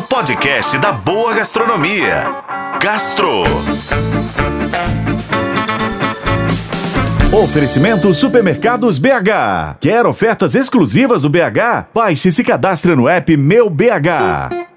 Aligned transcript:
o 0.00 0.02
podcast 0.02 0.78
da 0.78 0.92
boa 0.92 1.34
gastronomia. 1.34 2.22
Gastro. 2.82 3.42
Oferecimento 7.30 8.14
Supermercados 8.14 8.98
BH. 8.98 9.76
Quer 9.78 10.06
ofertas 10.06 10.54
exclusivas 10.54 11.20
do 11.20 11.28
BH? 11.28 11.88
Baixe 11.92 12.28
e 12.28 12.32
se 12.32 12.42
cadastre 12.42 12.96
no 12.96 13.06
app 13.06 13.36
Meu 13.36 13.68
BH. 13.68 14.70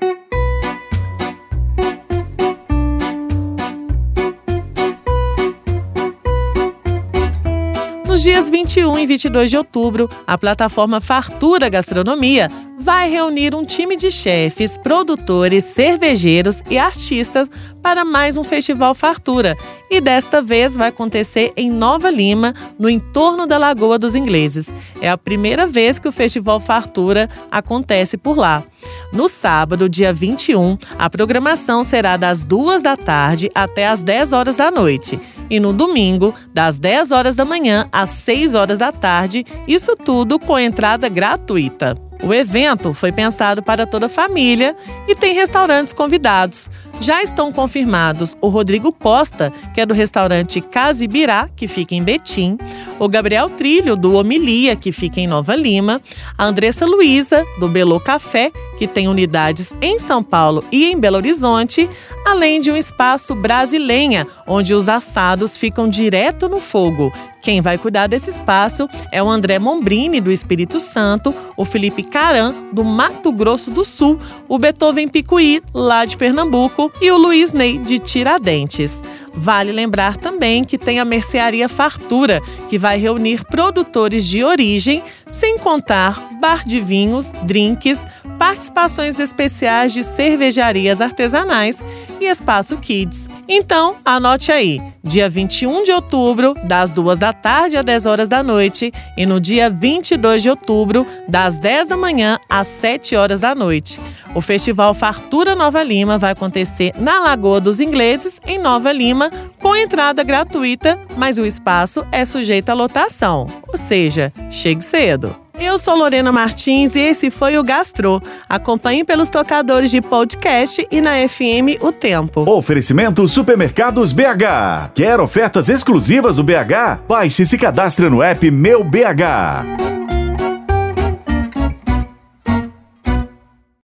Nos 8.05 8.21
dias 8.21 8.49
21 8.49 8.99
e 8.99 9.07
22 9.07 9.49
de 9.49 9.57
outubro, 9.57 10.09
a 10.27 10.37
plataforma 10.37 10.99
Fartura 10.99 11.69
Gastronomia 11.69 12.51
vai 12.79 13.09
reunir 13.09 13.55
um 13.55 13.63
time 13.65 13.95
de 13.95 14.09
chefes, 14.09 14.77
produtores, 14.77 15.63
cervejeiros 15.63 16.63
e 16.69 16.77
artistas 16.77 17.49
para 17.81 18.05
mais 18.05 18.37
um 18.37 18.43
festival 18.43 18.93
Fartura. 18.95 19.55
E 19.89 19.99
desta 19.99 20.41
vez 20.41 20.75
vai 20.75 20.89
acontecer 20.89 21.53
em 21.55 21.69
Nova 21.69 22.09
Lima, 22.09 22.53
no 22.79 22.89
entorno 22.89 23.45
da 23.45 23.57
Lagoa 23.57 23.99
dos 23.99 24.15
Ingleses. 24.15 24.67
É 25.01 25.09
a 25.09 25.17
primeira 25.17 25.67
vez 25.67 25.99
que 25.99 26.07
o 26.07 26.11
Festival 26.11 26.59
Fartura 26.59 27.29
acontece 27.51 28.17
por 28.17 28.37
lá. 28.37 28.63
No 29.11 29.29
sábado, 29.29 29.87
dia 29.87 30.11
21, 30.11 30.77
a 30.97 31.09
programação 31.09 31.83
será 31.83 32.17
das 32.17 32.43
2 32.43 32.81
da 32.81 32.97
tarde 32.97 33.49
até 33.53 33.87
as 33.87 34.01
10 34.01 34.33
horas 34.33 34.55
da 34.55 34.71
noite. 34.71 35.19
E 35.49 35.59
no 35.59 35.71
domingo, 35.71 36.33
das 36.53 36.79
10 36.79 37.11
horas 37.11 37.35
da 37.35 37.45
manhã 37.45 37.87
às 37.91 38.09
6 38.09 38.55
horas 38.55 38.79
da 38.79 38.91
tarde, 38.91 39.45
isso 39.67 39.95
tudo 39.95 40.39
com 40.39 40.57
entrada 40.57 41.07
gratuita. 41.09 41.95
O 42.21 42.33
evento 42.33 42.93
foi 42.93 43.11
pensado 43.11 43.63
para 43.63 43.85
toda 43.85 44.05
a 44.05 44.09
família 44.09 44.75
e 45.07 45.15
tem 45.15 45.33
restaurantes 45.33 45.93
convidados. 45.93 46.69
Já 47.01 47.21
estão 47.21 47.51
confirmados 47.51 48.37
o 48.39 48.47
Rodrigo 48.47 48.93
Costa, 48.93 49.51
que 49.73 49.81
é 49.81 49.85
do 49.85 49.93
restaurante 49.93 50.61
Casibirá, 50.61 51.49
que 51.53 51.67
fica 51.67 51.95
em 51.95 52.03
Betim, 52.03 52.57
o 52.99 53.09
Gabriel 53.09 53.49
Trilho, 53.49 53.95
do 53.95 54.13
Homilia, 54.13 54.75
que 54.75 54.91
fica 54.91 55.19
em 55.19 55.27
Nova 55.27 55.55
Lima, 55.55 56.01
a 56.37 56.45
Andressa 56.45 56.85
Luiza, 56.85 57.43
do 57.59 57.67
Belo 57.67 57.99
Café, 57.99 58.51
que 58.83 58.87
tem 58.87 59.07
unidades 59.07 59.73
em 59.81 59.97
São 59.97 60.21
Paulo 60.21 60.61
e 60.69 60.91
em 60.91 60.99
Belo 60.99 61.15
Horizonte, 61.15 61.89
além 62.25 62.59
de 62.59 62.69
um 62.69 62.75
espaço 62.75 63.33
brasileira, 63.33 64.27
onde 64.45 64.73
os 64.73 64.89
assados 64.89 65.57
ficam 65.57 65.87
direto 65.87 66.49
no 66.49 66.59
fogo. 66.59 67.09
Quem 67.41 67.61
vai 67.61 67.77
cuidar 67.77 68.07
desse 68.07 68.29
espaço 68.29 68.89
é 69.09 69.23
o 69.23 69.29
André 69.29 69.57
Mombrini, 69.57 70.19
do 70.19 70.33
Espírito 70.33 70.81
Santo, 70.81 71.33
o 71.55 71.63
Felipe 71.63 72.03
Caran, 72.03 72.53
do 72.73 72.83
Mato 72.83 73.31
Grosso 73.31 73.71
do 73.71 73.85
Sul, 73.85 74.19
o 74.49 74.59
Beethoven 74.59 75.07
Picuí, 75.07 75.61
lá 75.73 76.03
de 76.03 76.17
Pernambuco, 76.17 76.91
e 77.01 77.09
o 77.09 77.17
Luiz 77.17 77.53
Ney, 77.53 77.77
de 77.77 77.99
Tiradentes. 77.99 79.01
Vale 79.33 79.71
lembrar 79.71 80.15
também 80.15 80.63
que 80.63 80.77
tem 80.77 80.99
a 80.99 81.05
Mercearia 81.05 81.67
Fartura, 81.67 82.41
que 82.69 82.77
vai 82.77 82.97
reunir 82.97 83.43
produtores 83.45 84.27
de 84.27 84.43
origem, 84.43 85.03
sem 85.29 85.57
contar 85.57 86.29
bar 86.39 86.63
de 86.63 86.79
vinhos, 86.79 87.31
drinks, 87.43 88.05
participações 88.37 89.19
especiais 89.19 89.93
de 89.93 90.03
cervejarias 90.03 91.01
artesanais 91.01 91.83
e 92.23 92.29
espaço 92.29 92.77
Kids. 92.77 93.29
Então, 93.47 93.95
anote 94.05 94.51
aí, 94.51 94.81
dia 95.03 95.29
21 95.29 95.83
de 95.83 95.91
outubro, 95.91 96.53
das 96.63 96.91
2 96.91 97.19
da 97.19 97.33
tarde 97.33 97.77
às 97.77 97.83
10 97.83 98.05
horas 98.05 98.29
da 98.29 98.41
noite, 98.41 98.91
e 99.17 99.25
no 99.25 99.39
dia 99.39 99.69
22 99.69 100.43
de 100.43 100.49
outubro, 100.49 101.05
das 101.27 101.57
10 101.57 101.89
da 101.89 101.97
manhã 101.97 102.39
às 102.49 102.67
7 102.67 103.15
horas 103.15 103.39
da 103.39 103.53
noite. 103.53 103.99
O 104.33 104.41
Festival 104.41 104.93
Fartura 104.93 105.55
Nova 105.55 105.83
Lima 105.83 106.17
vai 106.17 106.31
acontecer 106.31 106.93
na 106.97 107.19
Lagoa 107.19 107.59
dos 107.59 107.79
Ingleses, 107.79 108.39
em 108.45 108.57
Nova 108.57 108.91
Lima, 108.91 109.29
com 109.59 109.75
entrada 109.75 110.23
gratuita, 110.23 110.99
mas 111.17 111.37
o 111.37 111.45
espaço 111.45 112.05
é 112.11 112.25
sujeito 112.25 112.69
à 112.69 112.73
lotação, 112.73 113.47
ou 113.67 113.77
seja, 113.77 114.31
chegue 114.49 114.83
cedo. 114.83 115.42
Eu 115.63 115.77
sou 115.77 115.95
Lorena 115.95 116.29
Martins 116.29 116.93
e 116.93 116.99
esse 116.99 117.31
foi 117.31 117.57
o 117.57 117.63
Gastro. 117.63 118.21
Acompanhe 118.49 119.05
pelos 119.05 119.29
tocadores 119.29 119.89
de 119.89 120.01
podcast 120.01 120.85
e 120.91 120.99
na 120.99 121.11
FM 121.27 121.81
O 121.81 121.89
Tempo. 121.89 122.41
Oferecimento 122.49 123.25
Supermercados 123.29 124.11
BH. 124.11 124.91
Quer 124.93 125.21
ofertas 125.21 125.69
exclusivas 125.69 126.35
do 126.35 126.43
BH? 126.43 126.99
Baixe 127.07 127.43
e 127.43 127.45
se 127.45 127.57
cadastre 127.57 128.09
no 128.09 128.21
app 128.21 128.51
Meu 128.51 128.83
BH. 128.83 130.02